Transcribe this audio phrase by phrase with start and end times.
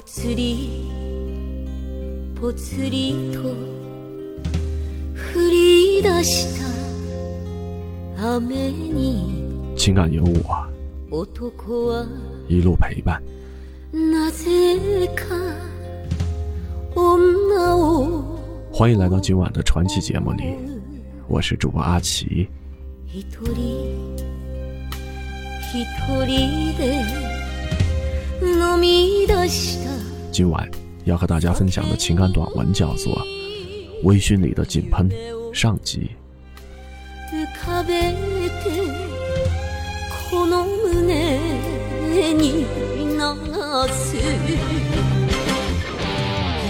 [0.02, 0.90] つり
[3.32, 3.40] と
[5.34, 6.58] 降り出し
[8.18, 10.68] た雨に情感有我，
[11.10, 12.06] 男は
[12.48, 13.22] 一路陪伴。
[13.92, 15.36] なぜか
[16.94, 18.40] 女を
[18.72, 20.56] 欢迎来到今晚的传奇节目里，
[21.28, 22.48] 我是主播阿奇。
[23.06, 24.16] 一人
[25.72, 25.84] 一
[26.26, 27.04] 人で
[28.42, 29.89] 飲み出した
[30.32, 30.68] 今晚
[31.04, 33.14] 要和大家分享的情感短文叫做《
[34.04, 35.08] 微醺里的井喷》
[35.52, 36.10] 上集。
[37.32, 38.12] 浮かべ
[38.62, 38.70] て
[40.30, 41.38] この胸
[42.34, 43.18] に流
[43.92, 44.16] す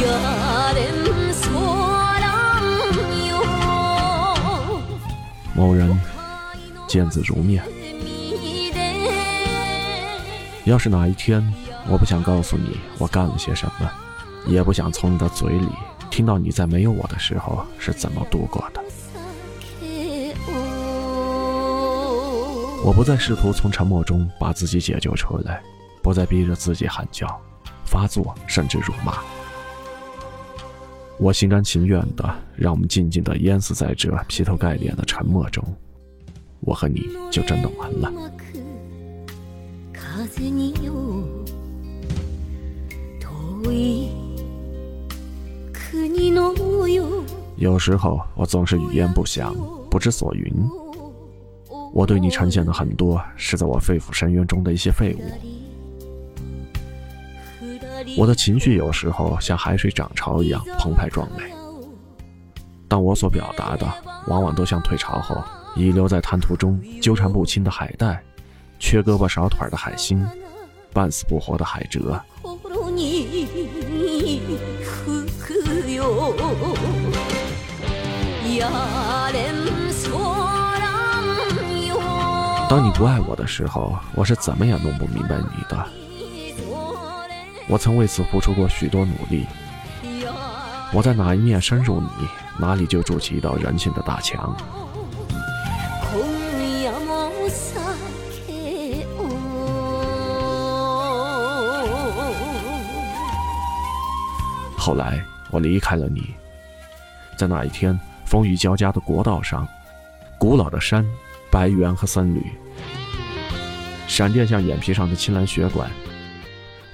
[0.00, 1.50] やれんそ
[2.20, 2.24] ら
[2.60, 3.30] んよ
[5.54, 5.96] 某人
[6.88, 7.62] 见字如面。
[8.02, 8.78] 見で
[10.64, 11.40] 要是哪一天
[11.87, 13.89] 我不想告诉你我干了些什么，
[14.47, 15.67] 也不想从你的嘴里
[16.09, 18.81] 听到你在没有我的时候是怎么度过的，
[22.83, 25.61] 我不再试图从沉默中把自己解救出来，
[26.01, 27.27] 不再逼着自己喊叫、
[27.85, 29.17] 发作，甚至辱骂。
[31.17, 35.63] 我心甘情愿的让我们静静的淹死在这劈头盖脸的沉默中，
[36.59, 38.11] 我和你就真的完了。
[43.64, 44.10] 風によ遠い
[45.90, 47.24] 国のよ
[47.56, 49.54] 有时候我总是语焉不详，
[49.90, 50.52] 不知所云。
[51.92, 55.22] 我对你呈现的很多是在我肺腑深渊中的一些废物。
[58.16, 61.52] 我的情绪有时候像海水涨潮一样澎湃壮美，
[62.88, 63.86] 但我所表达的
[64.26, 65.36] 往往都像退潮后
[65.76, 68.22] 遗留在滩涂中纠缠不清的海带，
[68.78, 70.26] 缺胳膊少腿的海星，
[70.92, 72.18] 半死不活的海蜇。
[82.67, 85.87] 当你不爱我的时候，我是怎么也弄不明白你的。
[87.67, 89.45] 我曾为此付出过许多努力。
[90.91, 92.09] 我在哪一面深入你，
[92.57, 94.55] 哪里就筑起一道人性的大墙。
[104.77, 106.34] 后来我离开了你，
[107.36, 109.66] 在那一天风雨交加的国道上，
[110.38, 111.06] 古老的山、
[111.50, 112.42] 白猿和僧侣，
[114.06, 115.90] 闪电像眼皮上的青蓝血管，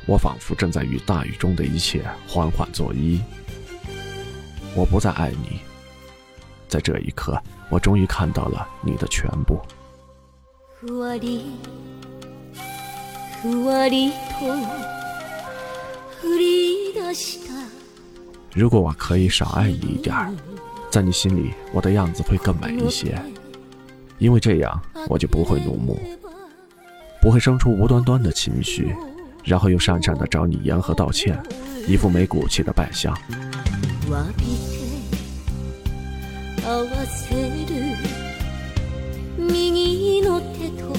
[0.07, 3.21] 我仿佛正在与大雨中的一切缓缓作揖。
[4.75, 5.61] 我不再爱你，
[6.69, 7.41] 在这一刻，
[7.71, 9.61] 我终于看到了你的全部。
[10.79, 11.43] ふわり
[13.43, 14.47] ふわりと
[16.23, 17.70] 降り出した
[18.55, 20.33] 如果我可以少爱你一点儿，
[20.91, 23.21] 在你心里，我的样子会更美一些，
[24.19, 26.01] 因为这样我就不会怒目，
[27.21, 28.95] 不会生出无端端的情绪，
[29.45, 31.39] 然后又讪讪的找你言和道歉，
[31.87, 33.15] 一副没骨气的败相。
[34.09, 34.77] 詫びて
[36.65, 37.97] 合わせる
[39.39, 40.97] 右の手と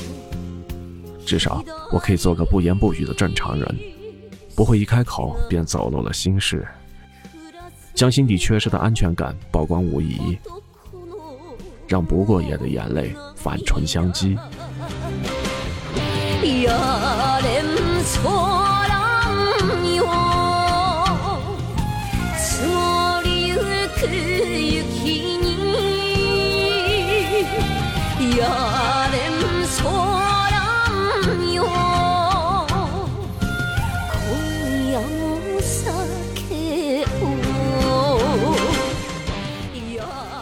[1.26, 3.76] 至少我可以做个不言不语的正常人，
[4.56, 6.68] 不会一开口便走漏了心事，
[8.03, 10.37] 将心底缺失的安全感曝光无疑，
[11.87, 14.37] 让不过夜的眼泪反唇相讥。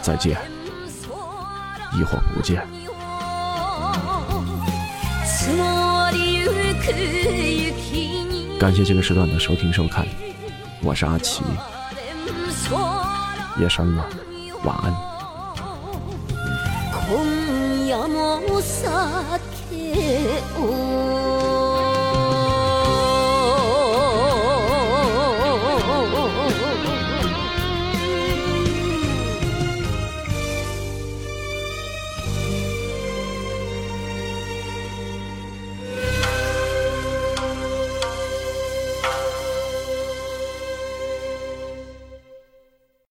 [0.02, 0.36] 再见，
[1.92, 2.62] 亦或不见。
[5.26, 10.06] 積もりゆく雪に感谢这个时段的收听收看，
[10.82, 11.42] 我是阿奇，
[13.58, 14.04] 夜深了，
[14.64, 14.92] 晚安。
[17.08, 18.88] 今夜も酒
[20.58, 21.59] を